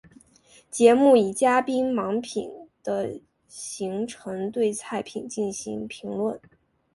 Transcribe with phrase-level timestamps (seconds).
[0.71, 2.49] 节目以嘉宾盲品
[2.81, 6.39] 的形式对菜品进行评论。